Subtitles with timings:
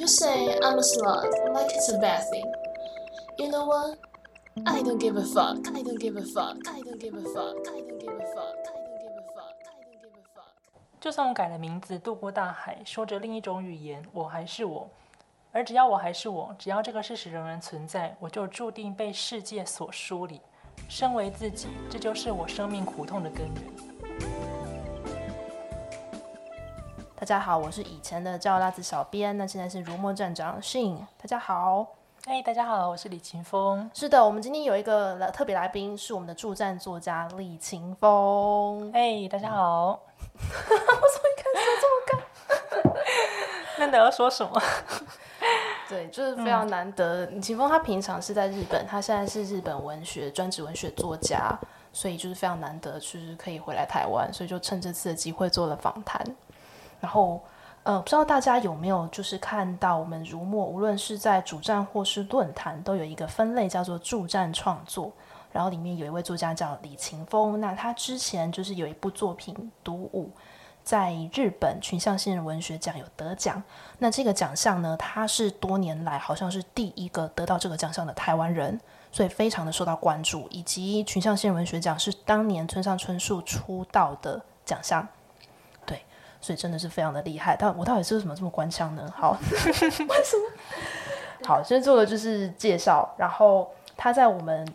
[0.00, 2.50] You say I'm a slut, like it's a bad thing.
[3.38, 3.98] You know what?
[4.64, 5.58] I don't give a fuck.
[5.68, 6.56] I don't give a fuck.
[6.66, 7.68] I don't give a fuck.
[7.68, 8.56] I don't give a fuck.
[8.56, 9.56] I don't give a fuck.
[9.60, 10.54] I don't give a fuck.
[10.98, 14.88] 就算我改了名字，渡过大海，说着另一种语言，我还是我。
[15.52, 20.40] 而只要我还是我，只要这个事实仍然存在，我就注定被世界所疏离。
[20.88, 23.89] 身为自己，这就是我生命苦痛的根源。
[27.20, 30.96] 大家好，我是以前的叫辣子小编，那现在是如墨站长 Shin。
[31.18, 31.86] 大家好，
[32.24, 33.90] 哎，大家好，我是李勤峰。
[33.92, 38.90] 是的，我们今天有一个特别来宾，是我们的助战作家李勤峰。
[38.94, 39.88] 哎，大家好。
[39.92, 43.02] 我怎么一开始这么干？
[43.80, 44.62] 那你要说什么？
[45.90, 47.26] 对，就是非常难得。
[47.26, 51.54] 李勤峰他平常是在日本，他现在是日本文学专职文学作家，
[51.92, 56.24] 所以就是非常难得，就是可以回来台湾，所以就趁这次的机会做了访谈。
[57.00, 57.40] 然后，
[57.82, 65.12] 呃，不知道大家有没有就是看到我们如墨，无论是在主站或是论坛，都有一个分类叫做助战创作。
[65.52, 70.30] 然后里面有一位作家叫李勤峰，那他之前就是有一部作品《独舞》，
[70.84, 73.60] 在日本群像新人文学奖有得奖。
[73.98, 80.46] 那这个奖项呢，他是多年来好像是第一个得到这个奖项的台湾人，所以非常的受到关注。
[80.50, 85.04] 以及群像新人文学奖是当年村上春树出道的奖项。
[86.40, 89.12] 所以真的是非常的厉害，但我到底是为什么这么官腔呢？
[89.14, 90.14] 好， 为什么？
[91.44, 93.14] 好，先做的就是介绍。
[93.16, 94.66] 然后他在我们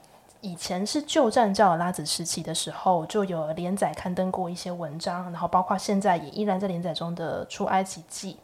[0.42, 8.38] 以前是旧站叫拉子时期的时候，就有连载刊登过一些文章，然后包括现在也依然在连载中的《出埃及记》，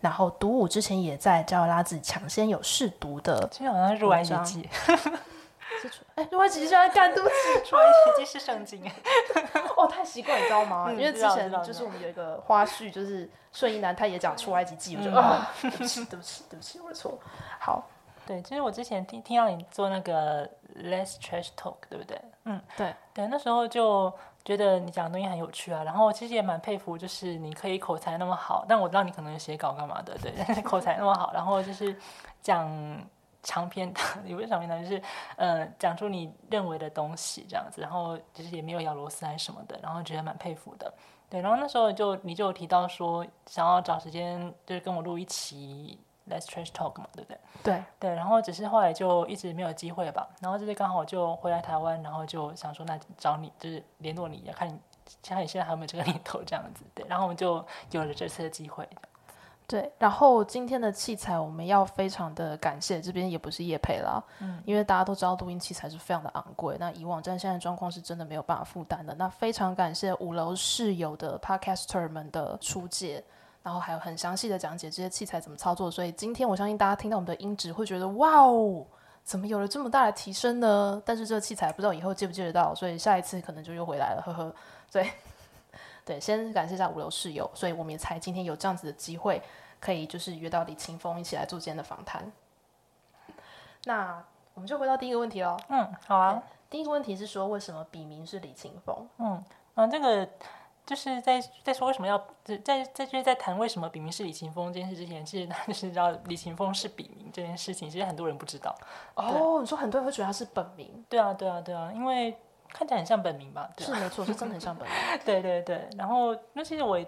[0.00, 4.68] 然后独舞之前也在教拉子抢先有试读的，好像入埃及记。
[6.16, 7.34] 哎，入埃及记现在干对不起，
[7.68, 8.82] 出埃及记是圣经。
[9.76, 10.90] 哦，太习惯，你知道吗？
[10.92, 17.18] 因为之前就是我们有一个花絮，就是顺义男他也讲出埃及记，我就啊，对不起，对不起，对不起，我的错。
[17.58, 17.82] 好，
[18.26, 20.46] 对，其实我之前听听到你做那个
[20.82, 22.20] less trash talk，对不对？
[22.44, 24.12] 嗯，对，对，那时候就
[24.44, 31.96] 觉得你讲的东西很有趣啊，然后其实也蛮佩服，就是你可以口才那么好，但我知道你可能写稿干嘛的，对，但是口才那么好，然后就是
[32.42, 32.68] 讲。
[33.42, 35.02] 长篇的，也不是长篇的，就是，
[35.36, 40.92] 呃，讲出你认为的东西这样子，然后其实也没有咬螺丝还是什么的，然后觉得蛮佩服的，
[41.28, 47.38] 对，然后那时候就你就有提到说想要找时间就是跟我录一期 Let's Trash Talk 嘛，对不对？
[47.62, 54.78] 对对，然后只是后来就一直没有机会吧，然后就是刚好就回来台湾，然后就想说那找你就是联络你，要看你
[55.22, 58.88] 看你现在还有没有这个 念头这样子，对，然后我们就有了这次的机会。
[59.70, 69.14] 对，然后今天的器材我们要非常的感谢，这边也不是叶配啦，嗯，因为大家都知道录音器材是非常的昂贵，那以往站现在状况是真的没有办法负担的。
[69.14, 73.22] 那非常感谢五楼室友的 Podcaster 们的出借，
[73.62, 78.84] 然后还有很详细的讲解这些器材怎么操作，所以今天我相信大家听到我们的音质会觉得哇哦，
[79.22, 81.00] 怎么有了这么大的提升呢？
[81.06, 84.52] 但是这个器材不知道以后借不借得到，所以下一次可能就又回来了，呵呵。
[84.90, 85.08] 对，
[86.04, 89.40] 对，先感谢一下五楼室友，所以我们也才今天有这样子的机会。
[89.80, 92.30] 可以就是约到李清峰一起来做今天的访谈。
[93.84, 95.56] 那我们就回到第一个问题喽。
[95.68, 96.42] 嗯，好啊。
[96.68, 99.08] 第一个问题是说，为什么笔名是李清峰？
[99.18, 99.42] 嗯，
[99.74, 100.28] 啊，这个
[100.84, 108.72] 就是在在说为什么要在在就是在谈为什么笔名是李清峰这件事之前，其实他就是知道李清峰是笔名这件事情，其实很多人不知道。
[109.14, 111.04] 哦，你说很多人会觉得他是本名？
[111.08, 112.36] 对啊，对啊，对啊，因为
[112.68, 113.68] 看起来很像本名吧？
[113.78, 114.96] 是没错，是真的很像本名。
[115.24, 117.00] 对对对，然后那其实我。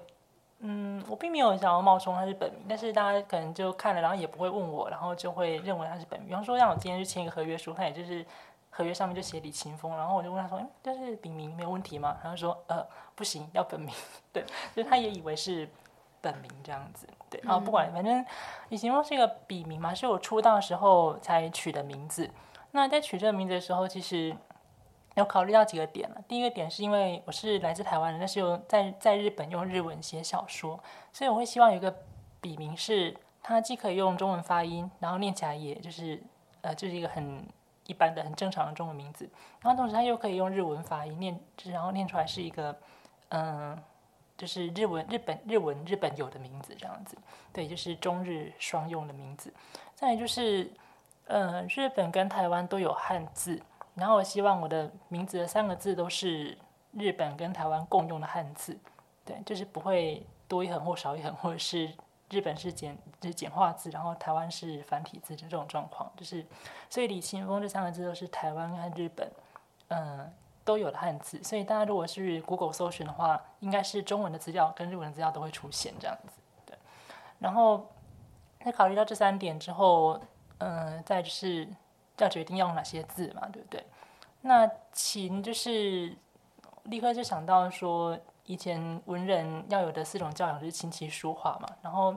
[0.64, 6.28] 嗯，我并没有想要冒充他是本名，但是大家可能就看了，然后也不会问我，然后就会认为他是本名。
[6.28, 8.24] 比方说，让我今天去签一个合约书，他也就是
[8.70, 12.86] 合约上面就写李清峰，然后我就问他说：“嗯，这是笔名没有问题吗？”然后说：“呃，
[13.16, 13.92] 不行，要本名。
[14.32, 14.44] ”对，
[14.76, 15.68] 就他也以为是
[16.20, 17.08] 本名这样子。
[17.28, 18.24] 对，然后不管，反正
[18.68, 22.30] 李清峰是一个笔名嘛，是我出道的时候才取的名字。
[22.70, 24.36] 那在取这个名字的时候，其实。
[25.14, 26.16] 有考虑到几个点了。
[26.26, 30.78] 第一个点是因为我是来自台湾人，但是有在在日本用日文写小说，
[31.12, 31.94] 所以我会希望有一个
[32.40, 36.20] 笔名是它既可以用中文发音，然后念起来也就是
[36.62, 37.44] 呃就是一个很
[37.86, 39.28] 一般的很正常的中文名字，
[39.60, 42.74] 然后同时它又可以用日文发音念，然后念出来是一个
[43.28, 43.76] 嗯
[44.38, 47.16] 就是日文日本日文日本有的名字这样子，
[47.52, 49.52] 对，就是中日双用的名字。
[49.94, 50.72] 再就是
[51.26, 53.60] 呃日本跟台湾都有汉字。
[53.94, 56.56] 然后我希望我的名字的三个字都是
[56.92, 58.78] 日本跟台湾共用的汉字，
[59.24, 61.92] 对，就是不会多一横或少一横，或者是
[62.30, 66.44] 日本是简就是简化字，然后台湾是繁体字的这种状况，就是
[66.88, 69.30] 所以李清峰这三个字都是台湾和日本
[69.88, 70.32] 嗯
[70.64, 76.76] 都有的汉字，所以大家如果是 Google 搜寻的话，应该是中文的资料跟日文的资料都会出现这样子，对，
[77.38, 77.88] 然后
[78.64, 80.20] 在考虑到这三点之后，
[80.58, 81.68] 嗯、再就是
[82.18, 83.84] 要决定用哪些字嘛，对不对？
[84.42, 86.16] 那琴就是
[86.84, 92.16] 立刻就想到说，以前文人要有的四种教养就是琴棋书画嘛，然后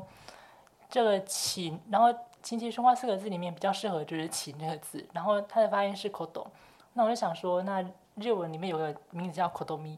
[0.89, 2.07] 这个琴，然后
[2.42, 6.48] 琴棋书画四个字里面比较适合就是琴这个字，然后它的发音是 kodo，
[6.94, 7.83] 那我就想说，那
[8.15, 9.98] 日文里面有个名字叫 kodomi，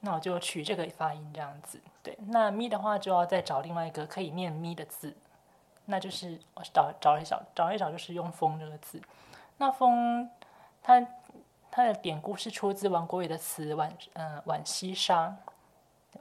[0.00, 1.80] 那我就取这个发音这样子。
[2.02, 5.16] 对，那咪的话就要再找另外一个可以念咪的字，
[5.90, 9.00] 那就是我找找一找，找一找就是用风这个字。
[9.56, 10.28] 那风
[10.82, 11.04] 它
[11.70, 15.28] 它的典故是出自王国维的词《浣呃浣溪沙》。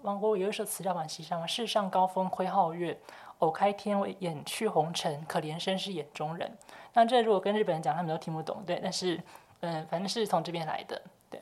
[0.04, 2.98] 王国维有一首词叫《浣溪沙》，世上高峰窥皓月，
[3.40, 6.50] 偶开天为眼去红尘，可怜身是眼中人。
[6.94, 9.22] 那这如果跟日本人讲，他们都听不懂，对，但是
[9.62, 11.42] 嗯、反正是从这边来的，对。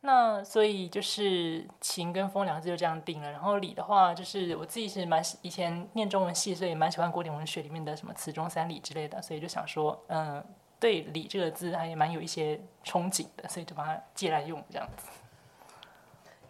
[0.00, 3.30] 那所以就是情跟风两个字就这样定了。
[3.30, 10.44] 然后理的话，就是我自己是蛮喜以前念中文系，所以蛮喜欢古典文学里面的什么词中三理之类的，所以就想说，嗯，
[10.78, 15.08] 对“理”这个字还蛮有一些憧憬的，所以就把它借来用这样子。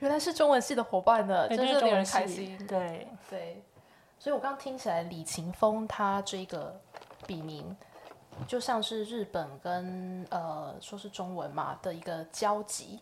[0.00, 2.58] 原来是中文系的伙伴呢，真的令人开心。
[2.66, 3.62] 对，对，
[4.18, 6.80] 所以我刚刚听起来，李勤峰他这个
[7.24, 7.74] 笔名，
[8.46, 13.00] 就像是日本跟呃说是中文嘛的一个交集，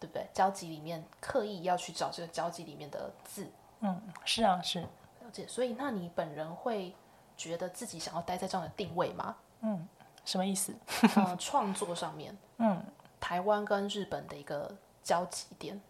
[0.00, 0.26] 对不对？
[0.32, 3.50] 交集里面刻意要去找这个交集里面的字，
[3.80, 5.46] 嗯，是啊，是，了解。
[5.46, 6.94] 所以，那你本人会
[7.36, 9.36] 觉得自己想要待在这样的定位吗？
[9.60, 9.86] 嗯
[10.24, 10.74] 什么意思？
[11.16, 12.82] 呃，创作上面， 嗯
[13.18, 15.80] 台湾跟日本的一个交集点。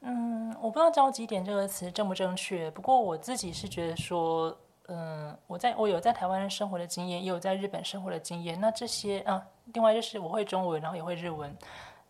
[0.00, 4.56] 嗯，我不知道“交集点”这个词正不正确，不过我自己是觉得说，
[4.88, 8.60] 嗯，我在我有在台湾生活的经验，也有在日本生活的经验。
[8.60, 11.56] 那这些啊，另外就是我会中文，然后也会日文。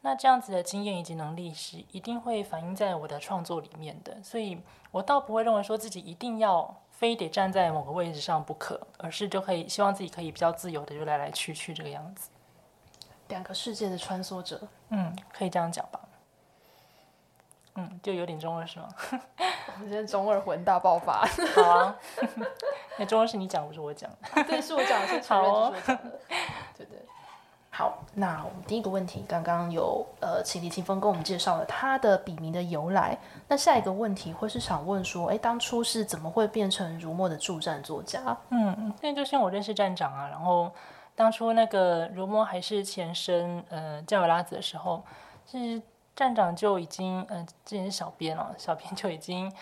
[0.00, 4.60] 那这样子的经验以及能力是一定会反映在我的创作里面的，所以
[4.92, 12.30] 我倒不会认为说自己一定要非得站在某个位置上不可，而是就可以希望自己可以比较自由的就来来去去这个样子。
[13.26, 14.60] 两个世界的穿梭者，
[14.90, 16.00] 嗯，可以这样讲吧。
[17.78, 18.88] 嗯，就有点中二是吗？
[19.10, 21.24] 我们今天中二魂大爆发。
[21.54, 21.96] 好啊，
[22.98, 24.10] 那中二是你讲，不是我讲。
[24.48, 26.18] 对，是我讲的，是承认好哦这是我讲的，
[26.76, 26.98] 对对。
[27.70, 33.16] 好，那我们第一个问题，刚刚有呃，请李清峰跟我们介绍了他的笔名的由来。
[33.46, 38.36] 那下一个问题会是想问说，哎，当初是怎么会变成如墨的助战作家？
[38.50, 40.72] 嗯，那就是因为我认识站长啊，然后
[41.14, 45.04] 当初那个如墨还是前身呃酱油拉子的时候，
[45.46, 45.80] 是
[46.18, 49.52] 站长就已经嗯、呃、之前是小编了，小编就已经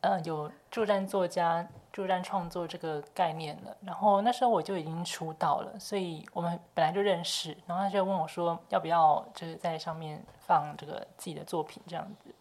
[0.00, 3.76] 呃有助战作家、助战创作这个概念了。
[3.82, 7.56] 然后那时候我就已经出道了，所以我们本来就认识。
[7.64, 12.34] 然后他就问我说，要不要就是在上面放这个自己的作品这样子。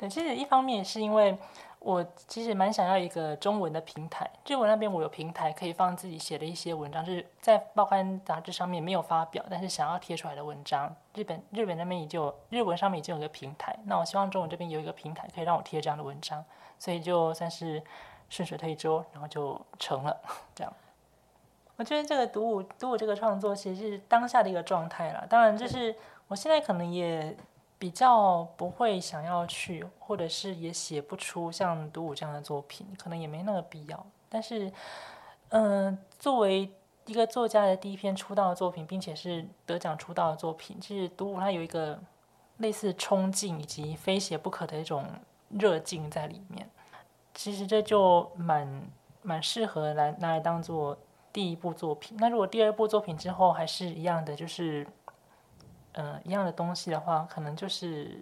[0.10, 1.38] 其实一方面是因为
[1.84, 10.96] 我其实蛮想要一个中文的平台，日文那边我有平台可以放自己写的一些文章，就是在报刊杂志上面没有发表，但是想要贴出来的文章。
[11.14, 16.42] 日本日本那边已经有日文上面已经有个平台，那我希望中文这边有一个平台可以让我贴这样的文章，
[16.78, 17.82] 所以就算是
[18.30, 20.18] 顺水推舟，然后就成了
[20.56, 20.72] 这样。
[21.76, 25.94] 我觉得这个独舞独舞这个创作其实是当下的一个状态啦，当然就是
[26.28, 27.36] 我现在可能也
[27.78, 34.06] 比较不会想要去，或者是也写不出像独舞这样的作品，可能也没那个必要。
[34.28, 34.72] 但是，
[35.50, 36.70] 嗯、作为
[37.06, 41.98] 一个作家的第一篇出道的作品，并且是得奖出道的作品，其实独舞它有一个
[42.58, 45.04] 类似冲劲以及非写不可的一种
[45.50, 46.68] 热劲在里面。
[47.34, 48.88] 其实这就蛮
[49.22, 50.96] 蛮适合来拿来当做
[51.32, 52.16] 第一部作品。
[52.18, 54.86] 那如果第二部作品之后还是一样的，就是
[55.94, 58.20] 呃一样的东西的话，可能就是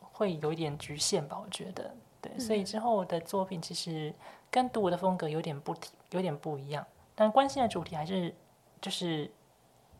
[0.00, 1.94] 会有一点局限吧，我觉得。
[2.22, 4.14] 对，所以之后的作品其实
[4.48, 5.74] 跟读我的风格有点不
[6.10, 8.32] 有点不一样，但关心的主题还是
[8.80, 9.28] 就是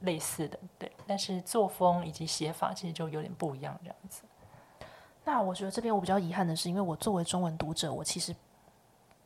[0.03, 0.93] 类似的，对。
[1.05, 4.23] 但是作风以及写法其实就有点不一样，这样子。
[5.25, 8.33] 那我觉得这边我比较遗憾的是，因为我作为中文读者，我其实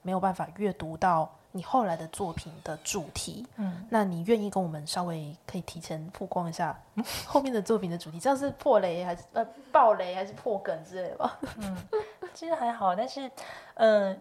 [0.00, 3.47] 没有办法阅读到你后来的作品的主题。
[3.57, 6.79] 嗯，那你愿意跟我们稍微可以提前曝光一下
[7.27, 8.21] 后面的作品的主题？
[8.21, 11.33] 这样是破雷还是呃爆雷还是破梗之类的吗？
[12.35, 13.31] 其实还好，但是，
[13.75, 14.21] 嗯、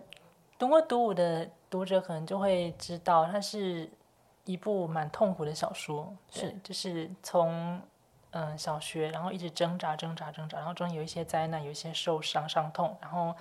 [0.58, 3.89] 读过独舞的读者可能就会知道，它是
[4.46, 7.82] 一部蛮痛苦的小说，是就是从
[8.32, 13.36] 嗯、小学，然后一直挣扎挣扎挣扎，然后中间有一些灾难，有一些受伤伤痛，然后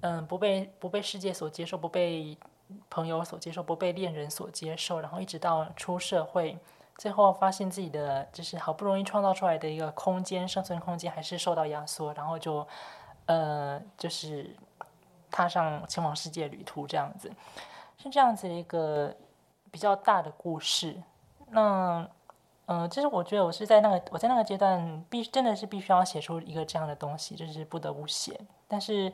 [0.00, 2.36] 嗯、不被不被世界所接受，不被
[2.90, 6.58] 朋友所接受，不被恋人所接受，然后一直到出社会。
[6.98, 12.64] 最后发现自己的就是好不容易创造出来的一个空间，生存空间还是受到压缩，然后就
[13.26, 14.54] 呃，就是
[15.30, 17.32] 踏上前往世界旅途这样子，
[17.96, 19.12] 是这样子的一个
[19.70, 21.02] 比较大的故事。
[21.48, 22.06] 那
[22.66, 28.38] 嗯，其实我觉得我是在那个我在那个阶段必真的是必须要写出一个这样的东西，就是不得不写。
[28.68, 29.12] 但是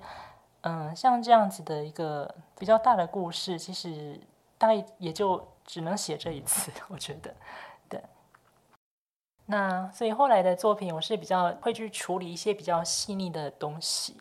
[0.63, 4.21] 嗯，像这样子的一个比较大的故事，其实
[4.59, 7.33] 大概也就只能写这一次， 我觉得。
[7.89, 8.03] 对
[9.47, 14.17] 那所以后来的作品，我是比较会去处理一些比较细腻的东西，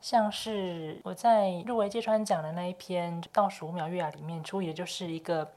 [0.00, 5.48] 像是我在入围芥川奖的那一篇《倒数五秒月牙》里面处理的就是一个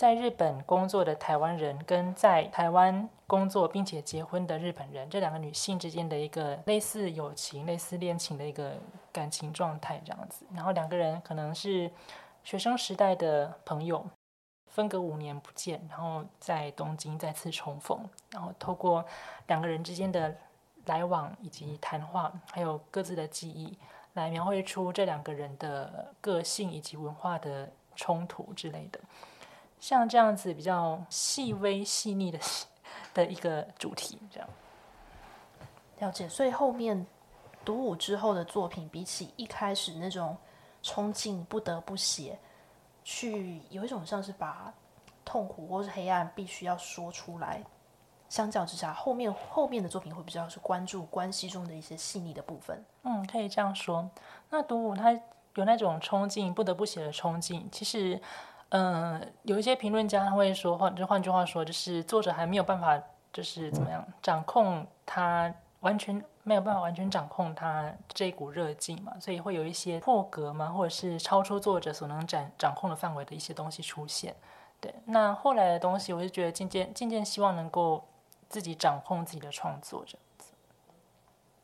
[0.00, 8.78] 在日本工作的台湾人跟在台湾工作并且结婚的日本人这两个女性之间的一个类似友情、类似恋情的一个
[9.12, 11.90] 感情状态这样子，然后两个人可能是
[12.42, 14.02] 学生时代的朋友。
[14.68, 19.04] 分隔五年不见，然后在东京再次重逢，然后透过
[19.48, 20.34] 两个人之间的
[20.86, 23.76] 来往以及谈话，还有各自的记忆，
[24.14, 28.98] 来描绘出这两个人的个性以及文化的冲突之类的。
[29.80, 32.38] 像这样子比较细微细腻的
[33.12, 34.48] 的一个主题，这样
[35.98, 36.28] 了解。
[36.28, 37.04] 所以后面
[37.64, 40.36] 独舞之后的作品，比起一开始那种
[40.82, 42.38] 冲劲不得不写。
[43.02, 44.72] 去有一种像是把
[45.24, 47.64] 痛苦或是黑暗必须要说出来，
[48.28, 52.84] 相较之下，后面后面的作品会比较是关注关系中的一些细腻的部分。
[53.02, 54.08] 嗯，可以这样说。
[54.50, 55.12] 那独舞他
[55.54, 57.66] 有那种冲劲，不得不写的冲劲。
[57.72, 58.20] 其实，
[58.70, 63.00] 嗯，有一些评论家他会说，换就换句话说，就是作者还没有办法，
[63.32, 66.24] 就是怎么样掌控他完全。
[66.42, 74.34] 没有办法完全掌控他这股热劲嘛，所以会有一些破格嘛，或者是超出作者所能掌掌控的范围的一些东西出现。
[74.80, 78.02] 对，那后来的东西，我就觉得渐渐渐渐希望能够
[78.48, 80.18] 自己掌控自己的创作者。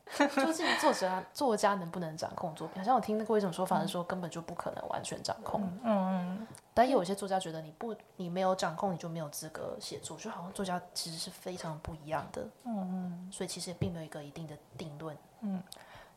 [0.17, 2.81] 究竟作者作家能不能掌控作品？
[2.81, 5.61] 好像我听过一种说法是说，根本就不可能完全掌控。
[5.83, 6.47] 嗯嗯。
[6.73, 10.17] 但也有一些作家觉得，你不你没有掌控，你就没有资格写作。
[10.17, 12.41] 就好像作家其实是非常不一样的。
[12.63, 13.29] 嗯嗯。
[13.31, 15.17] 所以其实也并没有一个一定的定论。
[15.41, 15.61] 嗯。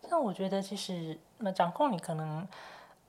[0.08, 2.46] 那我觉得，其实那掌控你可能，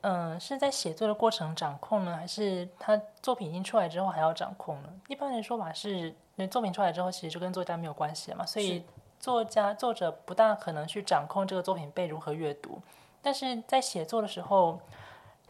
[0.02, 4.90] 嗯，是在写作的过程掌控呢，还是他作品已经出来之后还要掌控呢？
[5.08, 8.46] 一般来说法是，那作品出来之后，其实就跟作家没有关系了嘛。
[8.46, 8.84] 所以。
[9.22, 12.82] 作家作者不大可能去掌控这个作品被如何阅读，
[13.22, 14.82] 但是在写作的时候，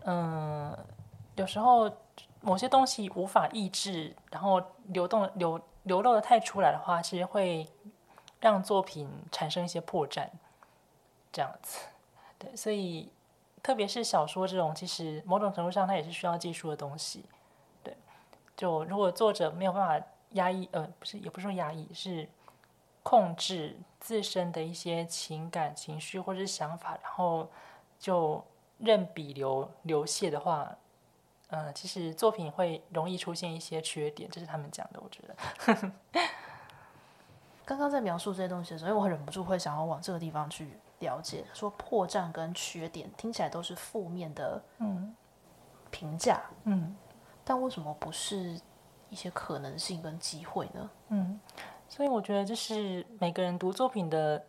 [0.03, 0.77] 嗯，
[1.35, 1.89] 有时候
[2.41, 7.65] 某些东西无法抑制，然后流动流流露的太出来的话，其实会
[8.41, 10.27] 让作品产生一些破绽，
[11.31, 11.79] 这样子。
[12.37, 13.09] 对，所以
[13.63, 17.23] 特别是小说这种，其实某种程度上它也是需要技术的东西。
[17.81, 17.95] 对，
[18.57, 22.27] 就如果作者没有办法压抑，呃，不是，也不是说压抑，是。
[23.03, 27.49] 控制自身的一些情感情绪或者是想法，然后
[27.99, 28.43] 就
[28.77, 30.75] 任笔流流泻的话，
[31.49, 34.99] 呃，其实作品会容易出现一些缺点，这是他们讲的。
[35.01, 35.91] 我觉得，
[37.65, 45.15] 刚刚在描述这些东西的时候，因为我忍不住会想要往这个地方去了解，说破绽跟缺点听起来都是负面的，嗯，
[45.89, 46.95] 评价，嗯，
[47.43, 48.59] 但为什么不是
[49.09, 50.89] 一些可能性跟机会呢？
[51.09, 51.39] 嗯。
[51.91, 54.41] 所以我觉得就是每个人读作品的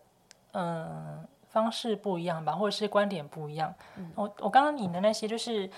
[0.52, 3.74] 嗯方式不一样吧，或者是观点不一样。
[4.14, 5.68] 我我刚刚引的那些就是，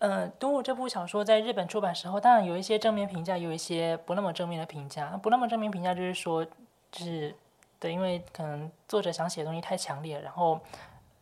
[0.00, 5.16] 嗯，读我这部小说在日本出版时候，当然有一些正面评价，有一些不那么正面的评价。
[5.22, 6.44] 不那么正面评价就是说，
[6.90, 7.32] 就是
[7.78, 10.58] 对，因为可能作者想写的东西太强烈，然后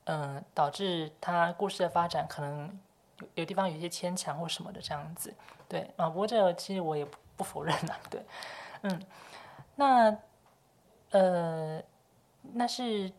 [0.05, 2.67] 嗯，导致他故事的发展可能
[3.19, 5.35] 有有地方有一些牵强或什么的这样子。
[5.69, 8.25] 对啊，不过这个其实我也不不否认啊，对，
[8.81, 8.99] 嗯。
[9.77, 10.17] 那，
[11.11, 11.83] 呃，
[12.53, 13.11] 那是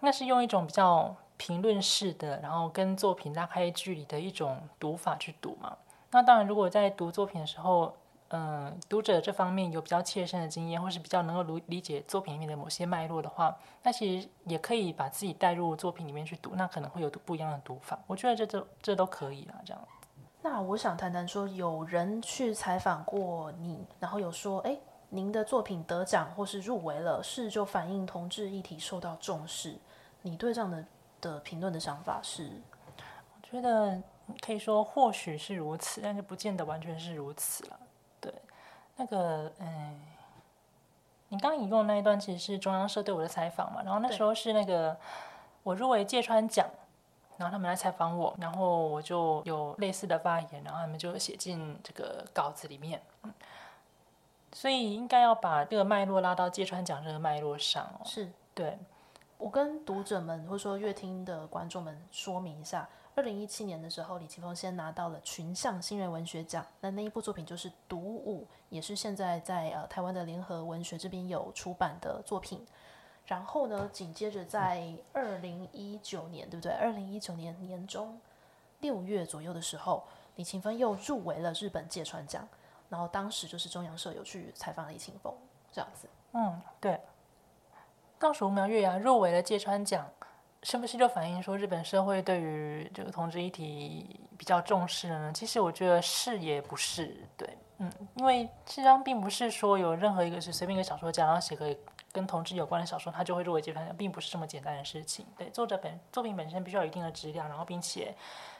[0.00, 5.76] 那是用一种比较评论式的，然后跟作品拉开距离的一种读法去读嘛。
[6.10, 7.94] 那当然，如果在读作品的时候，
[8.28, 17.98] 嗯，读者这方面有比较切身的经验，或是比较能够理理解作品里面的某些脉络的话，那其实也可以把自己带入作品里面去读，那可能会有不一样的读法。
[18.06, 19.88] 我觉得这都这都可以啦，这样。
[20.40, 24.78] 那我想谈谈说，有人去采访过你，然后有说，哎。
[25.10, 29.76] 您的作品得奖或是入围了，是就反映同志议题受到重视。
[30.22, 30.84] 你对这样的
[31.20, 32.50] 的评论的想法是？
[32.98, 34.00] 我觉得
[34.40, 37.78] 可以说或许是如此，但是不见得完全是如此了。
[38.20, 38.32] 对，
[38.96, 40.00] 那个，嗯，
[41.28, 43.82] 你刚引用的那一段其实是中央社对我的采访嘛？
[43.84, 44.96] 然后那时候是那个
[45.62, 46.66] 我入围芥川奖，
[47.36, 53.00] 然后他们来采访我，然后我就有类似的发言，然后他们就写进这个稿子里面。
[54.54, 58.00] 所以应该要把这个脉络拉到芥川奖这个脉络上哦。
[58.06, 58.78] 是对，
[59.36, 72.64] 我跟读者们或者说乐听的观众们说明一下，二零一七年的时候，李奇峰先拿到了群像新人文学奖，那那一部作品就是《独舞》，也是现在在呃台湾的联合文学这边有出版的作品。
[73.26, 76.70] 然后呢，紧接着在二零一九年，对不对？
[76.72, 78.20] 二零一九年年中
[78.80, 80.04] 六月左右的时候，
[80.36, 82.46] 李勤峰又入围了日本芥川奖。
[82.88, 85.34] 然后当时就是中央社有去采访李勤峰，
[85.72, 86.08] 这样子。
[86.32, 87.00] 嗯，对。
[88.18, 90.08] 倒数五秒月牙入围了芥川奖，
[90.62, 95.30] 是不是就反映说日本社会对于这个同志议题比较重视呢？
[95.34, 101.76] 其实我觉得是也不是，对，嗯，因为这张并不是说有任何一个是随便一个小说家然后写个
[102.12, 105.26] 跟同志有关的小说，他就会入围芥川奖，并不是这么简单的事情。
[105.36, 108.14] 对，作者本作品本身必须要有一定的质量，然后并且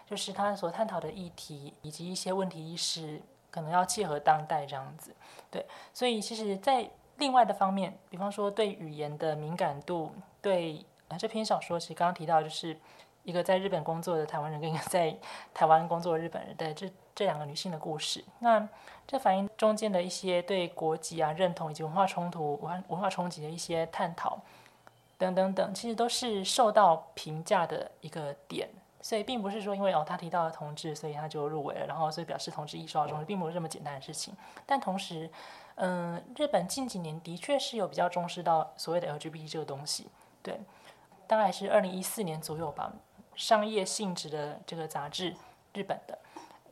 [0.04, 3.22] 就是他所探讨的议题以及一些问题意识。
[3.54, 5.14] 可能要契合当代这样子，
[5.48, 10.10] 对，所以其实，在另外的方面，比方说对语言的敏感度，
[10.42, 12.76] 对呃这篇小说，其实刚刚提到，就是
[13.22, 15.16] 一个在日本工作的台湾人跟一个在
[15.54, 18.68] 台湾工作的日本人的这这两个女性的故事，那
[19.06, 24.40] 这反映中间的一些对国籍啊认同以及文化冲突、文文化冲击的一些探讨
[25.16, 28.68] 等等等，其实都是受到评价的一个点。
[29.04, 34.34] 所以并不是说因为哦他提到了同志，所以他就入围了，然后所以表示同志意受到重视，并不是这么简单的事情。
[34.64, 35.30] 但同时，
[35.74, 40.08] 嗯，日本近几年的确是有比较重视到所谓的 LGBT 这个东西。
[40.42, 40.58] 对，
[41.26, 42.90] 大概是二零一四年左右吧，
[43.34, 45.36] 商业性质的这个杂志，
[45.74, 46.18] 日本的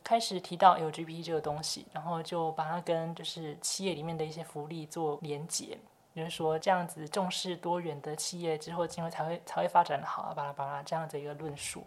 [0.03, 5.79] 开始提到 LGBT 这个东西，然后就把它跟就是企业里面的一些福利做连结。
[6.15, 11.83] 就是说，这样子重视多元的企业之后，今后才会才会发展好啊，巴拉巴拉这样子一个论述，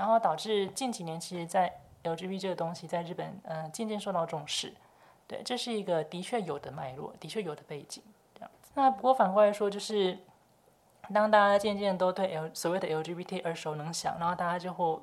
[0.00, 1.70] 然后导致近几年其实，在
[2.04, 4.72] LGBT 这个东西在日本，嗯，渐渐受到重视。
[5.26, 8.02] 对，这是一个的确有的脉络，的确有的背景
[8.34, 8.70] 这样子。
[8.72, 10.16] 那不过反过来说，就是
[11.12, 15.02] 当大家渐渐都对 L 所谓的 LGBT 耳熟能详，然后大家就会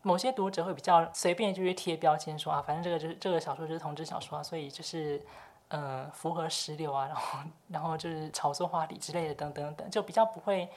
[0.00, 5.22] 某些读者会比较随便就去贴标签说啊，反正这个就是这个小说就是同志小说啊，所以就是。
[5.72, 10.68] 嗯，符合石榴啊，然后然后就是炒作话题之类的，等等等，就比较不会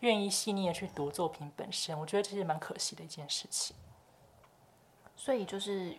[0.00, 1.98] 愿意细腻的去读作品本身。
[1.98, 3.76] 我觉得这是蛮可惜的一件事情。
[5.14, 5.94] 所以就是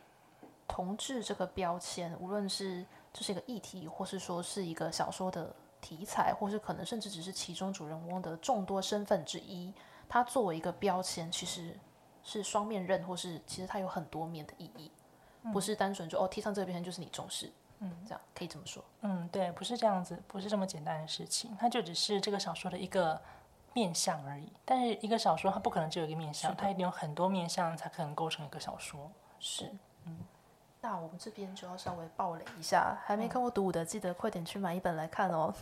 [0.67, 2.83] 同志这个标签，无论是
[3.13, 9.71] 这是一个议题，或是说是一个小说的题材，或是可能甚至只是其中主人翁的众多身份之一，
[10.07, 11.77] 它作为一个标签，其实
[12.23, 14.91] 是双面刃，或是其实它有很多面的意义，
[15.53, 17.51] 不是单纯就哦贴上这个标签就是你重视。
[17.81, 18.83] 嗯，这样可以这么说。
[19.01, 23.19] 嗯，对，不是这样子，不是这么简单的事情，它就只是这个小说的一个
[23.71, 24.51] 面相而已。
[24.65, 29.09] 但是一个小说它不可能只有一个面相，它一定有很多面相才可能构成一个小说。
[29.39, 29.71] 是，
[30.03, 30.17] 嗯。
[30.81, 35.53] 那我们这边就要稍微暴雷一下，还没看过《独舞》的，记得快点去买一本来看哦。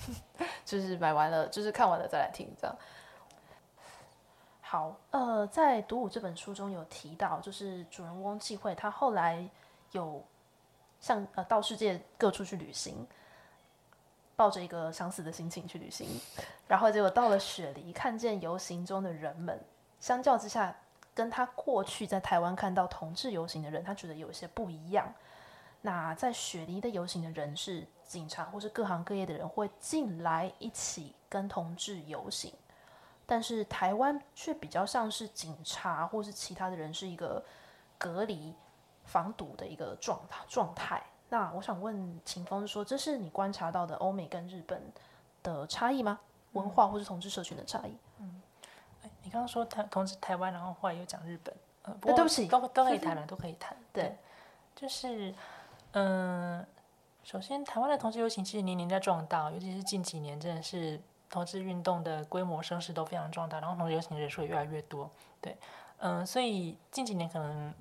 [0.64, 2.76] 就是买完了，就是看完了再来听，这样。
[4.62, 9.46] 好，呃，在《独舞》这本书中有提到，就是主人翁忌讳他后来
[9.92, 10.24] 有。
[11.00, 13.06] 像呃到世界各处去旅行，
[14.36, 16.08] 抱着一个想死的心情去旅行，
[16.66, 19.58] 然后结果到了雪梨，看见游行中的人们，
[20.00, 20.76] 相较之下，
[21.14, 25.12] 跟他过去在台湾看到同志游行的人，他觉得有些不一样。
[25.80, 32.52] 那在雪梨的游行的人是警察或是各行各业的人会进来一起跟同志游行，
[33.24, 37.44] 但是台湾却比较像是警察或是其他的人是一个
[37.96, 38.52] 隔离。
[39.08, 41.02] 防堵的一个状态状态。
[41.30, 44.80] 那我想问秦风说，这是你观察到的欧美跟日本
[45.42, 46.20] 的差异吗？
[46.52, 47.94] 文化或是同志社群的差异？
[48.18, 48.40] 嗯，
[49.22, 53.76] 你刚刚说台同志台湾，然后后来又讲日本，呃，不对不起，都都可以 谈了，都可以谈。
[53.92, 54.16] 对，
[54.74, 55.34] 就是
[55.92, 56.66] 嗯，
[57.22, 65.10] 首先台湾的同志游行其实年年在壮大，尤其是近几年，真的是同志运动的规模声势都非常壮大，然后同志游行人数也越来越多。
[65.42, 65.54] 对，
[65.98, 67.74] 嗯，所以近几年可能。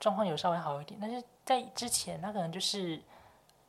[0.00, 3.00] 状况有稍微好一点，但是在之前，他可能就是，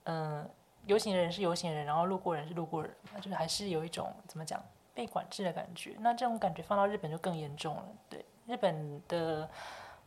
[0.04, 0.48] 嗯，
[0.86, 4.64] 游行的人是游行人，然后路过人是路过人，那就是还是有一种怎么讲
[4.94, 5.96] 被管制的感觉。
[6.00, 7.84] 那这种感觉放到日本就更严重了。
[8.10, 9.50] 对，日本的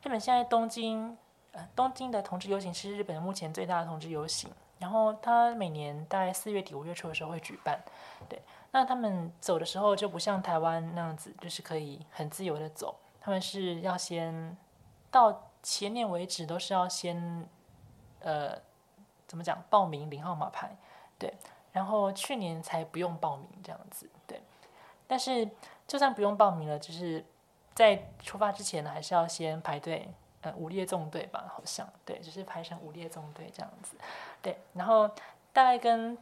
[0.03, 1.17] 日本现在东京，
[1.51, 7.83] 呃，东京的同志游行是日本目前最大的同志游行，然后他每年大概四月底五月初的时候会举办。
[8.29, 14.57] 对，那他们走的时候就不像台湾那样子，就是可以很自由的走，他们是要先
[15.11, 15.49] 到。
[15.63, 17.49] 前年为止都是要先，
[18.21, 18.59] 呃，
[19.27, 19.63] 怎么讲？
[19.71, 20.77] 报名领号码牌，
[21.19, 21.33] 对。
[21.73, 24.43] 然后去年才不用报名这样子，对。
[25.07, 25.49] 但是
[25.87, 27.25] 就算不用报名了，就是
[27.75, 33.97] 在出发之前呢，还是要先排队，呃，五列纵队吧，好像，对，就是排成五列纵队这样子，
[34.43, 34.59] 对。
[34.75, 35.09] 然后
[35.53, 36.19] 大概跟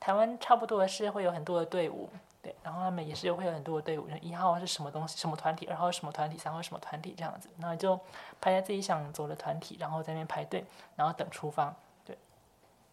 [0.00, 2.08] 台湾差不多的是，会有很多的队伍，
[2.44, 7.98] 对，然后他们也是会有很多队伍，一号是什么东西什么团体，二号什么团体，三号什么团体这样子，然后就
[8.38, 10.62] 排在自己想走的团体，然后在那边排队，
[10.94, 12.18] 然后等出发，对，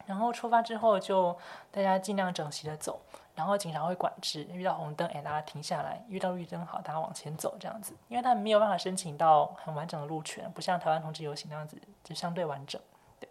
[0.05, 1.37] 然后出发之后就
[1.69, 3.01] 大家尽量整齐的走，
[3.35, 12.81] 然后警察会管制，遇到红灯哎大家停下来，遇到绿灯好大家往前走这样子，因为他们没有办法申请到很完整的路权，不像台湾同志游行那样子就相对完整，
[13.19, 13.27] 对，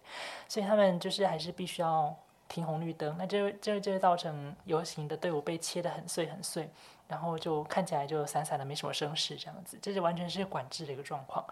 [0.46, 2.14] 所以他们就是还是必须要。
[2.50, 6.68] 停红绿灯，那就就就会造成游行的队伍被切得很碎很碎，
[7.06, 11.44] 然后就看起来就散散的，没什么声势这样子，这就完全是管制的一个状况。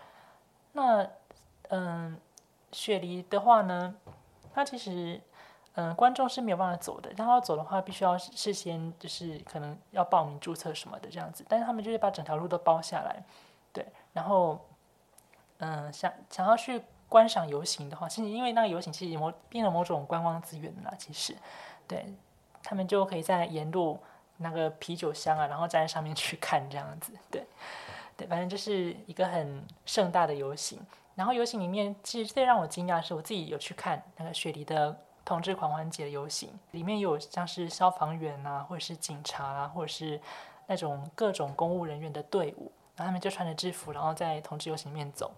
[0.73, 1.09] 那
[1.69, 2.21] 嗯，
[2.73, 3.95] 雪梨的话呢，
[4.53, 5.21] 它其实
[5.75, 13.23] 嗯观众是没有办法走的，然后走的话必须要事先就是可能要报名注册什么的这样子，但是他们就是把整条路都包下来，
[13.73, 14.67] 对，然后
[15.59, 16.83] 嗯想想要去。
[17.09, 20.93] 观赏游行的话，其实因为那个游行其实某变成某种观光资源了。
[20.99, 21.35] 其实，
[21.87, 22.07] 对
[22.63, 23.99] 他们就可以在沿路
[24.37, 27.13] 那个啤酒箱啊，然后站在上面去看这样子。
[27.31, 27.47] 对，
[28.17, 30.79] 对，反正就是一个很盛大的游行。
[31.15, 40.21] 然后游行里面，其实最让我惊讶的是，我自己有去看那个雪梨的同志狂欢节游行，里面有像是消防员啊，或者是警察啊，或者是
[40.67, 45.33] 那种各种公务人员的队伍，然后他们就穿着制服，然后在同志游行里面走。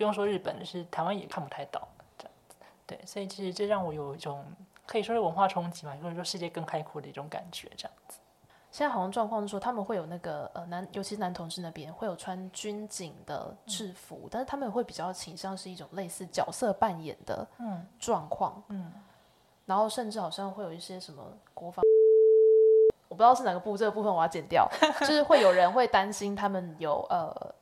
[0.00, 1.86] 不用说日本，是台湾也看不太到
[2.16, 2.54] 这样子，
[2.86, 4.42] 对，所以其实这让我有一种
[4.86, 8.18] 可以说是文化冲击嘛，或者说世界更开阔的一种感觉这样子。
[8.70, 18.90] 现在好像状况是说，他们会有那个呃男，尤其是男同志那边会有穿军警的制服，但是他们会比较倾向是一种类似角色扮演的嗯状况，嗯，
[19.66, 21.84] 然后甚至好像会有一些什么国防，
[23.08, 24.66] 我不知道是哪个部，这个部分我要剪掉，
[25.00, 27.54] 就是会有人会担心他们有呃。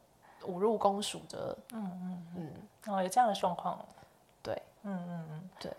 [0.49, 3.79] 侮辱公署的，嗯嗯嗯，哦，有这样的状况，
[4.43, 5.73] 对，嗯嗯嗯，对，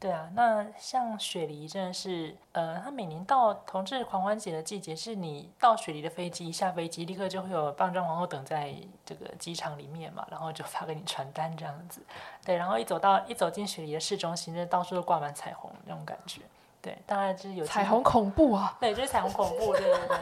[0.00, 8.74] 对啊，那像雪梨真的是，呃，它每年到同志狂欢节的季节，是你到雪梨的飞机下飞机，立刻就会有棒状皇后等在
[9.04, 12.00] 这个机场里面嘛，然后就发给你传单这样子，
[12.44, 16.40] 对，然后一走到一走进雪梨的市中心，就到处都挂满彩虹那种感觉，
[16.80, 20.18] 对，当然就是有彩虹恐怖啊，对，就是彩虹恐怖，对对对。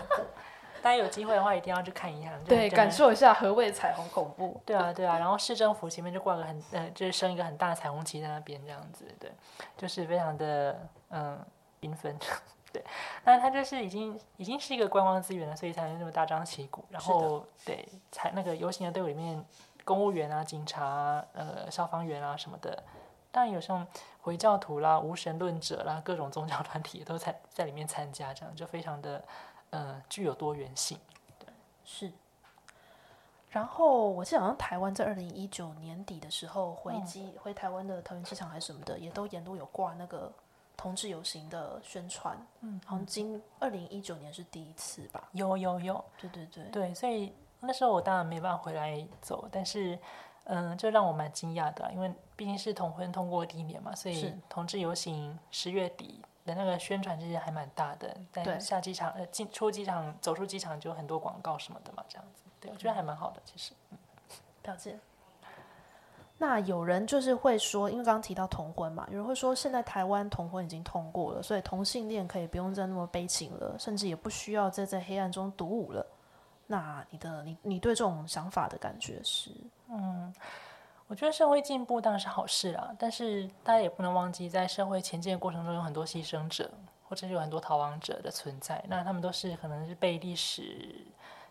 [0.84, 4.60] 大家有机会的话，一定要去看一下，对，感受一下何谓彩虹恐怖。
[4.66, 9.32] 对啊，对啊，然后市政府前面就挂个很，呃，就是升一个很大的彩虹旗在那边，这样子，对，
[9.78, 11.42] 就是非常的，嗯，
[11.80, 12.14] 缤纷。
[12.70, 12.84] 对，
[13.24, 16.84] 那它就是已经已经是一个观光资源了，所以才能那么大张旗鼓。
[16.90, 19.42] 然后，对，才那个游行的队伍里面，
[19.86, 22.82] 公务员啊、警察、呃、消防员啊什么的，
[23.32, 23.86] 当然有像
[24.20, 29.24] 回教徒啦、无神论者啦，各种宗教团体都在在里面参加，这样就非常的。
[29.74, 30.98] 嗯，具有多元性，
[31.38, 31.48] 对，
[31.84, 32.12] 是。
[33.50, 40.32] 然后我记得好像台湾在二零一九年底的时候回机回台湾的桃园机场还是什么的，也都沿路有挂那个
[40.76, 42.36] 同志游行的宣传。
[42.62, 45.28] 嗯，好像今二零一九年是第一次吧？
[45.32, 49.96] 有有有，对对对对，所以那时候我当然没办法回来走，但是
[50.44, 56.20] 嗯，就让我蛮惊讶的，因为毕竟是同婚通过第一年嘛，所以同志游行十月底。
[56.44, 63.72] 的那个宣传其实还蛮大的，在下机场呃进出机场走出机场就有很多广告什么的嘛，这样子，对我觉得还蛮好的，其实。
[64.64, 64.98] 了解。
[66.36, 76.04] 那有人就是会说，因为刚刚提到同婚嘛，有人会说现在台湾同婚已经通过了，所以同性恋可以不用再那么悲情了，甚至也不需要再在黑暗中独舞了。
[76.66, 79.50] 那你的你你对这种想法的感觉是？
[79.88, 80.34] 嗯。
[81.06, 86.70] 我觉得社会进步当然是好事啦，但是大家也不能忘记，在社会前进的过程中有很多牺牲者，
[87.08, 88.82] 或者是有很多逃亡者的存在。
[88.88, 90.94] 那他们都是可能是被历史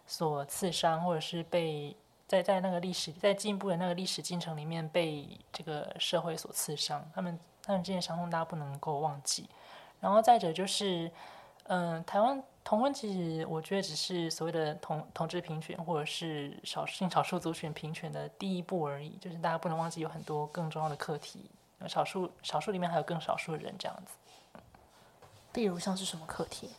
[0.08, 1.96] 所刺伤，或者是被
[2.28, 7.08] 在在那个历史在进步的那个历史进程里面被这个社会所刺伤。
[7.14, 9.48] 他们他们这些伤痛大家不能够忘记。
[10.00, 11.12] 然后再者就是，
[11.66, 12.44] 嗯，台湾。
[12.64, 19.18] 同婚其实我觉得只是所谓的同同志平权，或者是少性少数族群平权的第一步而已。
[19.18, 21.52] 就是大家不能忘记有很多更重要的课题，
[21.88, 24.16] 少数少数里面还有更少数的人这样子。
[25.56, 26.70] 例如像是什么课题？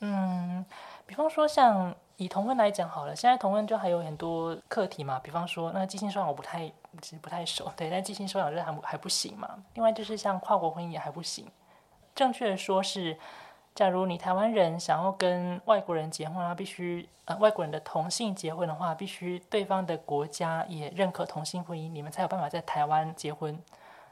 [0.00, 0.64] 嗯，
[1.06, 5.20] 比方说像以同婚来讲好了，现在同婚就还有很多课题嘛。
[5.20, 6.66] 比方说那个寄性收养我不太
[7.00, 9.62] 其实不太熟，对，但寄性收养这还还不行嘛。
[9.74, 11.46] 另外就是像跨国婚姻也还不行，
[12.16, 13.16] 正确的说是。
[13.74, 23.58] 假如你台湾人想要跟外国人结婚啊，必须呃外国人的同性结婚的话，必须对方的国家也认可同性婚姻，你们才有办法在台湾结婚。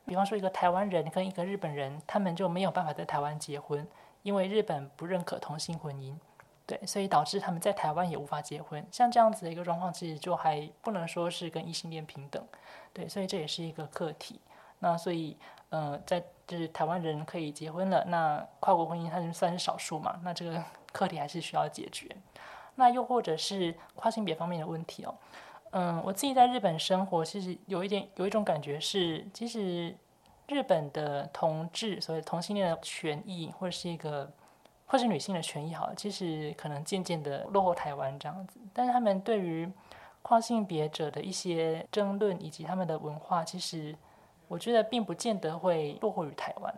[0.06, 3.86] 比方说一个台湾人跟一个日本人，他们就没有办法在台湾结婚，
[4.22, 6.14] 因为日本不认可同性婚姻，
[6.64, 8.82] 对，所以导致他们在台湾也无法结婚。
[8.90, 12.42] 像这样子的一个状况，其实就还不能说是跟异性恋平等，
[12.94, 14.40] 对，所以这也是一个课题。
[14.78, 15.36] 那所以
[15.70, 22.08] 呃，在就是台湾人可以结婚了，那跨国婚姻它就算是少数嘛，那这个 课题还是需要解决。
[22.76, 25.14] 那又或者是跨性别方面的问题哦，
[25.72, 29.94] 嗯，我自己在日本生活，其实有一点有一种感觉是，其实
[30.46, 34.32] 日本的同志，所谓同性恋的权益，或者是一个
[34.86, 39.68] 或是女性的权益，好了，其实可能渐渐的落后台湾这样子，但是他们对于
[40.22, 43.94] 跨性别者的一些争论以及他们的文化，其实
[44.48, 46.74] 我觉得并不见得会落后于台湾。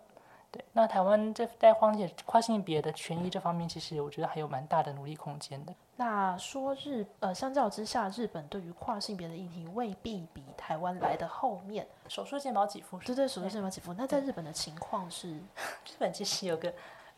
[0.53, 5.73] 对，那台湾这在荒野跨性别的权益这方面，其实我觉得还有蛮大的努力空间的。
[5.95, 11.87] 那说日呃，相较之下，日本对于跨性别的议题未必比台湾来的后面。
[12.09, 13.95] 手术健保给付，对对，手术健保给付。
[13.95, 15.35] 那在日本的情况是，
[15.87, 16.75] 日本其实有个，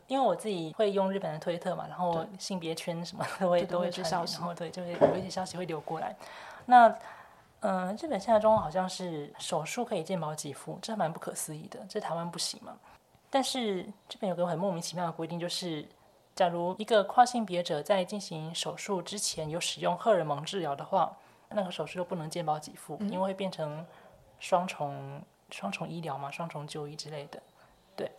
[0.08, 6.14] 因为我自己会用日本的推特嘛，然后性别圈什么都会都会传，然后对，就会有一些消息会流过来。
[6.66, 6.94] 那
[7.62, 12.76] 嗯，日本现在状况好像是手术可以健保给付，这蛮不可思议的，这台湾不行嘛？
[13.30, 15.88] 但是这边有个很莫名其妙的规定，就是
[16.34, 21.16] 假如一个跨性别者在进行手术之前有使用荷尔蒙治疗的话，
[21.50, 23.86] 那个手术就不能健保给付，因为会变成
[24.40, 27.40] 双重双重医疗嘛，双重就医之类的。
[27.94, 28.10] 对，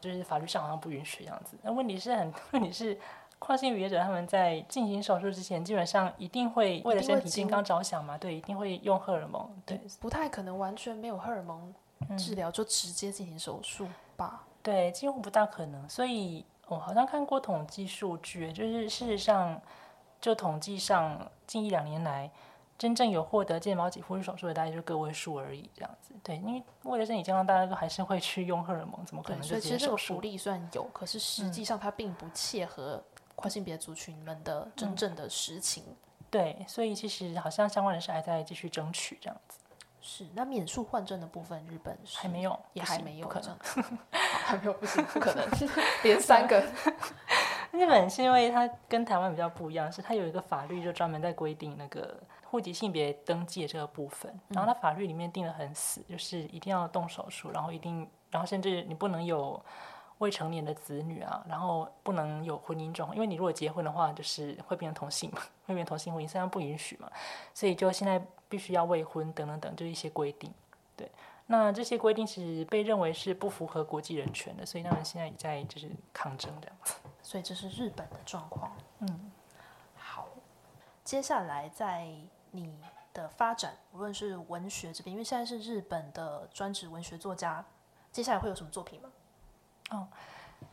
[0.00, 1.58] 就是法律上好像不允许这样子。
[1.62, 2.98] 那问题是很 问题是
[3.38, 11.72] 跨性别者他们在进行手术之前，基本上一定会为了身体健康着想嘛，对，一定会用荷尔蒙，对，不太可能完全没有荷尔蒙
[12.16, 14.44] 治疗就直接进行手术吧。
[14.62, 15.88] 对，几乎不大可能。
[15.88, 19.60] 所以我好像看过统计数据，就是事实上，
[20.20, 22.30] 就统计上近一两年来，
[22.76, 25.70] 真正有获得健保给付手术的，大概就是个位数而已。
[25.72, 33.02] 这样子，对，因为为了身体健康，大家都还是会去用荷尔蒙，怎么可能就所以其实这个福利算有，可是实际上它并不切合
[33.38, 35.84] 跨性别族群们的真正的实情。
[36.28, 39.60] 对，所以其实好像相关人士还在继续争取这样子。
[40.00, 43.56] 是，那免术换证的部分，日本还没有，也还没有，可能，
[44.10, 45.48] 还没有，不行，不可能，
[46.02, 46.60] 连三个。
[47.70, 59.64] 日本是因为它跟台湾比较不一样，是它有一个法律就专门在规定那个户籍性别登记的这个部分，然后它法律里面定的很死，就是一定要动手术，然后一定，然后甚至你不能有。
[60.18, 67.10] 未成年的子女啊，然后不能有婚姻状况，因为你如果结婚的话，就是会变成同性嘛，会变成同性婚姻，虽然不允许嘛，
[67.54, 70.52] 所以就现在必须要未婚等等等，就一些规定。
[70.96, 71.08] 对，
[71.46, 76.94] 那这些规定其实被认为是不符合国际人权的，所以他们现在也在就是抗争这样子。
[77.22, 78.72] 所以这是日本的状况。
[78.98, 79.30] 嗯，
[79.94, 80.26] 好，
[81.04, 82.08] 接下来在
[82.50, 82.76] 你
[83.12, 87.64] 的发展，无论是文学这边，因为现在是日本的专职文学作家，
[88.10, 89.08] 接下来会有什么作品吗？
[89.90, 90.06] 哦，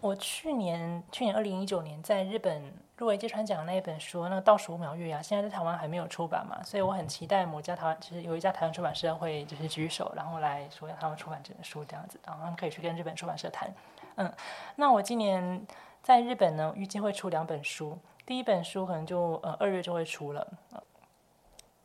[0.01, 2.61] 我去年去年二零一九年在日本
[2.97, 13.73] 入围芥川奖那一本书，那个倒数五秒月牙，现在在台湾还没有出版嘛，所以我很期待某家台湾，就是有一家台湾出版社会就是举手，然后来说他们出版这本书这样子，然后他们可以去跟日本出版社谈。
[14.15, 14.31] 嗯，
[14.75, 15.65] 那我今年
[16.01, 20.47] 在日本呢，预计会出两本书，第一本书可能就呃二月就会出了。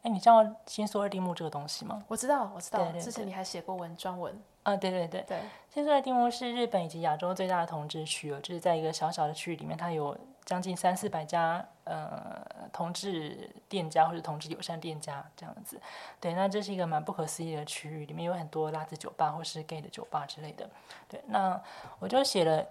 [0.03, 2.03] 哎，你知道新宿二丁目这个东西吗？
[2.09, 4.41] 我知道，我知道，之前你还写过文专文。
[4.63, 5.41] 啊，对对对，对，
[5.73, 15.81] 新宿二丁目是日本以及亚洲最大的同志区哦，就是在一个小小的区域里面，它有将近三四百家呃同志店家或者同志友善店家这样子。
[16.21, 20.69] 对，那这是一个蛮不可思议的区域，里面有很多拉子酒吧或是 gay 的酒吧之类的。
[21.09, 21.59] 对，那
[21.99, 22.67] 我就写了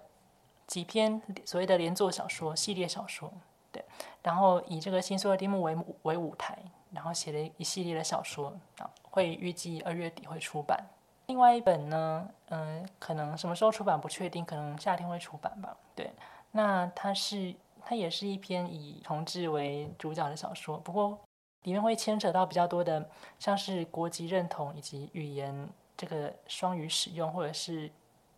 [0.68, 3.32] 几篇所谓的连作小说系列小说，
[3.72, 3.84] 对，
[4.22, 6.56] 然后以这个新宿二丁目为为舞台，
[6.92, 10.84] 然后写了一系列的小说啊，会预计二月底会出版。
[11.26, 15.76] 另外一本呢，嗯，可能什么时候出版不确定，可能夏天会出版吧。
[15.94, 16.10] 对，
[16.50, 21.18] 那它是它也是一篇以同志为主角的小说，不过
[21.62, 27.88] 里面会牵扯到比较多的，像是国籍认同以及语言这个双语使用，或者是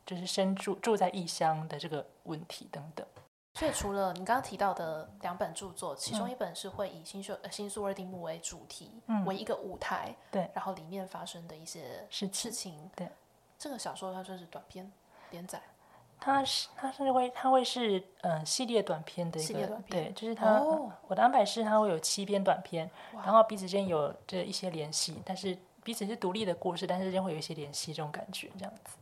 [0.05, 3.07] 就是身住住在异乡的这个问题等等。
[3.55, 8.91] 所以除了你刚刚提到的两本著作，其中一本是会以新宿新宿二丁目为主题，
[9.27, 13.09] 为一个舞台，对，然后里面发生的一些事事情，对。
[13.59, 14.91] 这个小说它算是短篇
[15.31, 15.63] 连载，
[16.19, 20.61] 它是它是会它会是嗯系列短篇的一个，对，就是它
[21.07, 28.97] 我的安排是它会有七篇短篇，然后彼此间有这一些联系，但是彼此是独立的故事，但是之间会有一些联系，这种感觉这样子。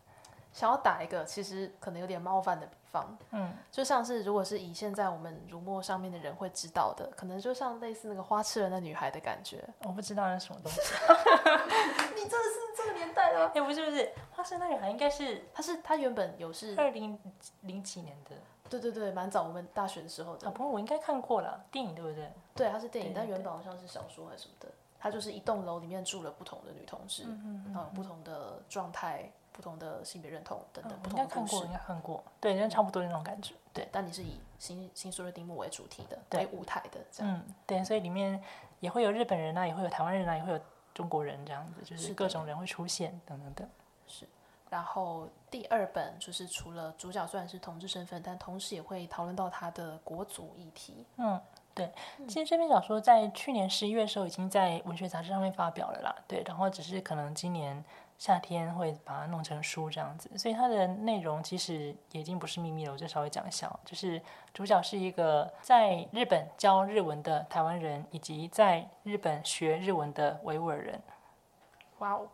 [0.60, 9.66] 想要打一个其实可能有点冒犯的比方，嗯，就像是如果是以现在我们如墨上面的人会知道的，可能就像类似那个花痴人的女孩的感觉。
[9.84, 10.78] 我不知道那是什么东西。
[12.14, 13.46] 你真的是这个年代的？
[13.54, 17.18] 哎，不是不是，花痴人的女孩应该是，她是她原本有是二零
[17.62, 18.36] 零几年的，
[18.68, 20.50] 对对对，蛮早我们大学的时候的。
[20.50, 22.30] 不过我应该看过了电影，对不对？
[22.54, 24.68] 对，它是电影，但原本好像是小说还是什么的。
[25.02, 31.72] 它就是一栋楼里面住了不同的女同志，嗯然后有不同的状态、不同的性别认同等等嗯不应该看过，同的故事应。
[31.72, 33.54] 该看过，对，应该差不多那种感觉。
[33.72, 37.34] 对，但你是以新新苏瑞丁木为主题的，对为舞台的这样。
[37.34, 38.42] 嗯，对，所以里面
[38.80, 40.60] 也会有日本人啊，也会有台湾人啊，也会有
[40.94, 43.68] 中国人这样子，就是各种人会出现等等等。
[44.06, 44.26] 是
[44.68, 51.04] 然后第二本就是除了主角虽然是同志身份，但同时也会讨论到他的国族议题。
[51.16, 51.40] 嗯，
[51.74, 51.92] 对，
[52.28, 57.84] 其实这篇小说在去年十一月的时候已经在文学杂志上面发表了啦，对，然后只是可能今年
[58.20, 64.20] 夏天会把它弄成书这样子，所以它的内容其实也已经不是秘密了，我就稍微讲一下哦，就是
[64.52, 71.00] 主角是一个在日本教日文的台湾人，以及在日本学日文的维吾尔人，
[72.00, 72.28] 哇哦，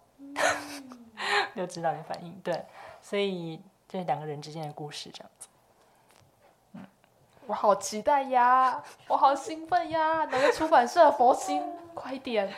[1.55, 2.64] 就知道你反应，对，
[3.01, 5.46] 所以这两个人之间的故事这样子。
[7.46, 8.82] 我好期待呀！
[9.06, 10.24] 我好兴奋呀！
[10.24, 11.62] 哪个出版社佛心，
[11.94, 12.52] 快点！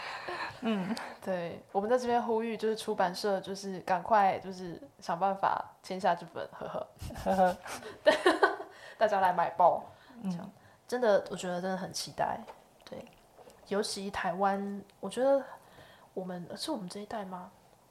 [0.62, 6.88] 嗯，对，我们在这边呼吁，就是出版社，就是赶快，就是想办法签下这本，呵呵，
[7.24, 7.56] 呵呵，
[8.96, 9.84] 大家来买爆。
[10.22, 10.50] 嗯，
[10.86, 12.40] 真的，我觉得真的很期待。
[12.88, 13.04] 对，
[13.68, 15.44] 尤其台湾，我觉得
[16.14, 17.50] 我们是我们这一代吗？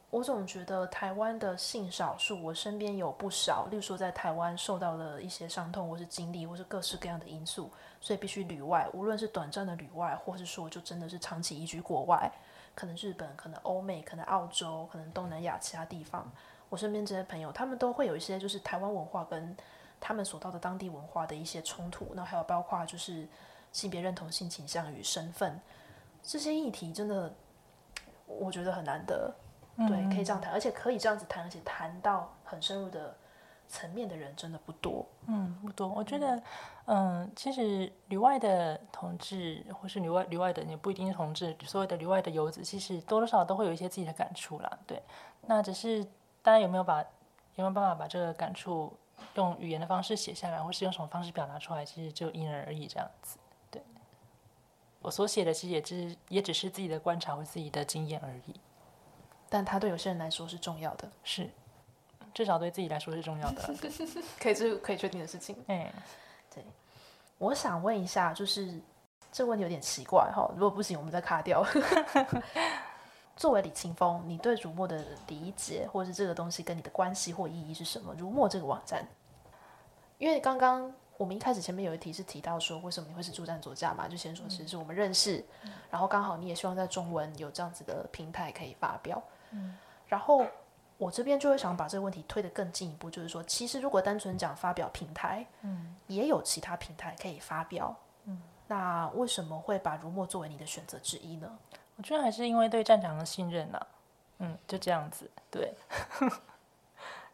[0.10, 12.32] 我总觉得台湾的性少数，我身边有不少，例如说在台湾受到了一些伤痛，或是经历，或是各式各样的因素，所以必须旅外，无论是短暂的旅外，或是说就真的是长期移居国外，
[12.74, 16.32] 可能日本，可能欧美，可能澳洲，可能东南亚其他地方。
[16.70, 19.56] 我身边这些朋友，他们都会有一些就是台湾文化跟
[20.00, 23.28] 他们所到的当地文化的一些冲突，那还有包括就是
[23.74, 25.60] 性别认同、性倾向与身份
[26.24, 27.34] 这些议题，真的
[28.26, 29.36] 我觉得很难得。
[29.78, 33.16] 对，可以这样谈，而且可以这样子谈，而且谈到很深入的
[33.68, 35.06] 层面的人真的不多。
[35.28, 35.88] 嗯，不多。
[35.88, 36.42] 我觉得，
[36.86, 44.80] 嗯，其实旅外的同志，或是旅外旅外的，也不一定是同志，所谓的旅外的游子，其实多多少少都会有一些自己的感触啦。
[44.88, 45.02] 对，
[45.42, 46.04] 那只是
[46.42, 47.06] 大家有没有把有
[47.58, 48.92] 没有办法把这个感触
[49.36, 53.38] 用语言的方式写下来，或是用什么方式表达出来，其实就因人而异这样子。
[53.70, 53.82] 对，
[55.02, 58.60] 我所写的其实也只也只是自己的观察或自己的经验而已，
[59.50, 61.50] 但它对有些人来说是重要的，是
[62.34, 63.62] 至少对自己来说是重要的
[64.40, 65.56] 可以这是可以确定的事情。
[65.68, 65.92] 哎，
[66.54, 66.64] 对
[67.38, 68.80] 我想问一下，就是
[69.32, 71.66] 这个问题有点奇怪哈，如果不行，我们再卡掉。
[73.38, 78.12] 作为李清峰，你对如墨的理解，或者是这个东西跟你的关系或意义是什么？
[78.18, 79.08] 如墨这个网站，
[80.18, 84.08] 因为刚刚我们一开始前面有一题是提到说，为什么你会是助战作家嘛？
[84.08, 85.46] 就先说其实是我们认识，
[85.92, 89.22] 然后刚好你也希望在中文有这样子的平台可以发表，
[90.08, 90.46] 然后
[90.98, 101.58] 我这边就会想把这个问题推得更进一步，就是说，其实如果单纯讲发表平台，嗯也有其他平台可以发表，嗯那为什么会把如墨作为你的选择之一呢？
[101.96, 103.88] 我觉得还是因为对站长的信任呐、
[104.40, 105.74] 嗯，就这样子，对。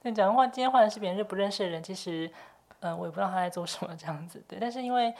[0.02, 2.32] 那讲的话，今天换的是别人是不认识的人，其实，
[2.82, 4.60] 嗯、我也不知道他在做什么这样子，对。
[4.60, 5.14] 但是因为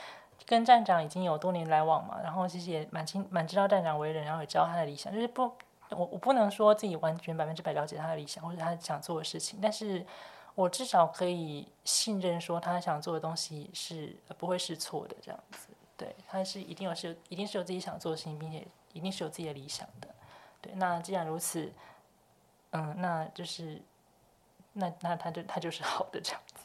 [0.46, 5.52] 跟站长已经有多年来往嘛，然后其实也蛮清蛮知道站长为人，然后也知道他的理想，就是不，
[5.94, 10.06] 我我不能说自己完全百分之百了解他的理想或者他想做的事情，但是
[10.56, 15.68] 我至少可以信任说他想做的东西是呃不会是错的这样子。
[15.96, 20.08] 对，他是一定有是一定是有自己想做的事情，并且一定是有自己的理想的。
[20.62, 21.72] 对，那既然如此，
[22.72, 23.82] 嗯，那就是
[24.74, 26.56] 那那他就他就是好的这样子。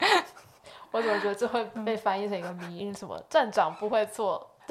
[0.90, 2.94] 我怎么觉得这会被翻译成一个迷音？
[2.94, 4.50] 什么站长不会错？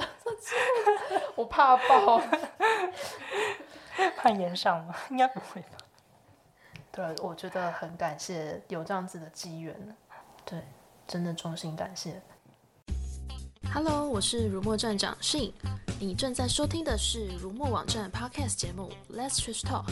[1.36, 2.22] 我怕爆。
[4.16, 4.96] 判言上吗？
[5.10, 5.78] 应该不会吧？
[6.92, 9.76] 对，我觉得很感谢有这样子的机缘，
[10.46, 10.62] 对，
[11.08, 12.22] 真的衷心感谢。
[13.74, 15.52] Hello，我是如墨站长 Shin，
[16.00, 19.86] 你正在收听的是如墨网站 Podcast 节目 Let's Trash Talk，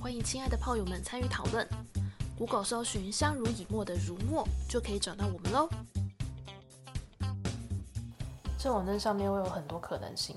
[0.00, 1.66] 欢迎亲爱的炮友们参与讨论。
[2.36, 5.68] Google 搜寻“相濡以沫”的如墨，就可以找到我们喽。
[8.58, 10.36] 这网站上面会有很多可能性，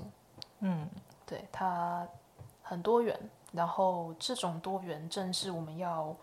[0.60, 0.88] 嗯，
[1.26, 2.06] 对它
[2.68, 3.18] 很多元，
[3.52, 6.14] 然后这种多元正是我们要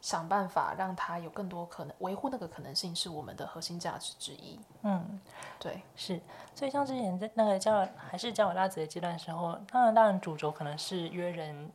[0.00, 4.58] 想办法让它有更多可能，维护那个可能性是我们的核心价值之一。
[4.82, 5.20] 嗯，
[5.58, 6.20] 对，是。
[6.54, 11.70] 所以像之前在那个叫还是交友拉子的阶段的时候，当然当然主轴可能是约人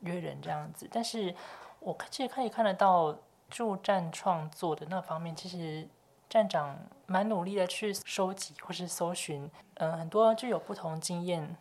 [0.00, 1.34] 约人这样子，但是
[1.78, 3.14] 我其实可以看得到
[3.50, 5.86] 助战创作的那方面，其实
[6.28, 6.76] 站长
[7.06, 11.56] 蛮努力的去收集或是搜寻，嗯、很多具有不同经验。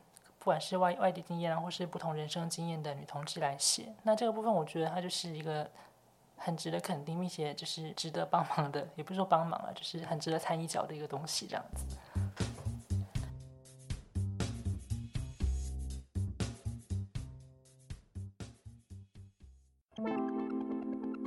[0.49, 5.69] 不管是外外地经验啊，或是不同人生经验的女同志来写，那这个部分我觉得它就是一个
[6.37, 11.85] 很值得肯定，并且就是值得帮忙的，也不是说帮忙啊，就是很值得参与一脚的一个东西，这样子。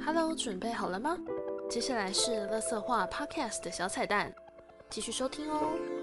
[0.04, 1.16] Hello，准备好了吗？
[1.70, 4.34] 接下来是乐色话 Podcast 的小彩蛋，
[4.90, 6.01] 继续收听哦。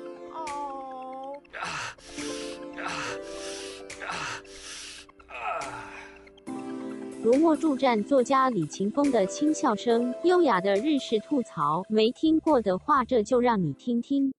[7.22, 14.34] 如墨助战作家李勤峰的轻笑声，优雅的日式吐槽，没听过的话这就让你听听。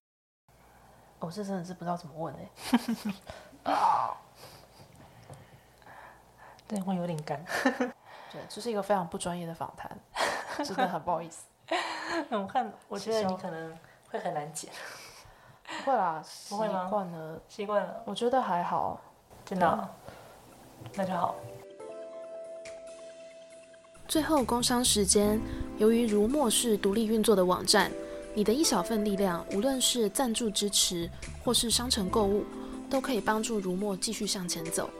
[1.18, 2.50] 我这真的是不知道怎么问哎、
[6.66, 7.44] 对，会有点干。
[8.32, 9.94] 对，这是一个非常不专业的访谈，
[10.64, 11.44] 真的很不好意思。
[12.30, 13.76] 我看，我觉得你可能
[14.10, 14.70] 会很难剪，
[15.84, 18.98] 不会啦，不会吗习惯了，习惯了，我觉得还好。
[19.44, 19.86] 真的哦、
[20.94, 21.34] 那就好。
[24.10, 25.40] 最后工商时间，
[25.78, 27.92] 由于如墨是独立运作的网站，
[28.34, 31.08] 你的一小份力量，无论是赞助支持
[31.44, 32.42] 或是商城购物，
[32.90, 34.90] 都可以帮助如墨继续向前走。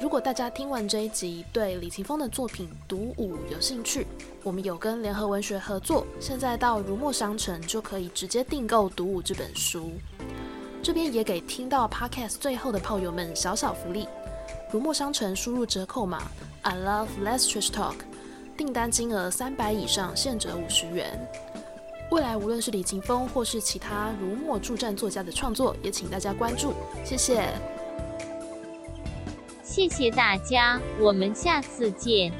[0.00, 4.04] 如果大家听完这一集，对李勤峰的作品《独舞》有兴趣，
[4.42, 9.92] 我们有跟联合文学合作，现在到如墨商城就可以直接订购《独舞》这本书。
[10.82, 14.08] 这边也给听到 Podcast 最后的炮友们小小福利，
[14.72, 16.24] 如墨商城输入折扣码
[16.62, 18.09] I love Let's Trash Talk。
[18.60, 21.18] 订单金额三百以上，现折五十元。
[22.10, 27.48] 未来无论是李勤峰或是其他如墨助战作家的创作，也请大家关注，谢谢。
[29.62, 32.30] 谢谢大家，我们下次见。